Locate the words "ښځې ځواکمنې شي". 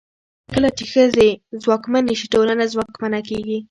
0.93-2.25